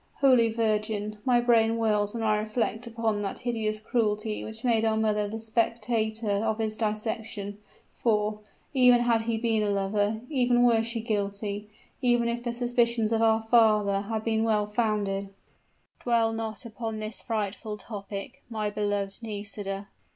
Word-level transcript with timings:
Holy 0.15 0.49
Virgin! 0.51 1.19
my 1.25 1.39
brain 1.39 1.75
whirls 1.75 2.15
when 2.15 2.23
I 2.23 2.35
reflect 2.37 2.87
upon 2.87 3.21
that 3.21 3.37
hideous 3.37 3.79
cruelty 3.79 4.43
which 4.43 4.63
made 4.63 4.83
our 4.83 4.97
mother 4.97 5.27
the 5.27 5.37
spectator 5.39 6.43
of 6.43 6.57
his 6.57 6.75
dissection; 6.75 7.59
for, 7.93 8.39
even 8.73 9.01
had 9.01 9.21
he 9.21 9.37
been 9.37 9.61
a 9.61 9.69
lover 9.69 10.21
even 10.27 10.63
were 10.63 10.81
she 10.81 11.01
guilty 11.01 11.69
even 12.01 12.27
if 12.27 12.41
the 12.41 12.51
suspicions 12.51 13.11
of 13.11 13.21
our 13.21 13.43
father 13.43 14.01
had 14.01 14.11
all 14.21 14.25
been 14.25 14.43
well 14.43 14.65
founded" 14.65 15.29
"Dwell 16.01 16.33
not 16.33 16.65
upon 16.65 16.97
this 16.97 17.21
frightful 17.21 17.77
topic, 17.77 18.41
my 18.49 18.71
beloved 18.71 19.21
Nisida!" 19.21 19.87